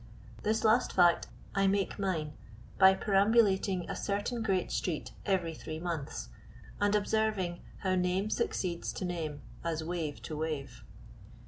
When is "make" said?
1.67-1.99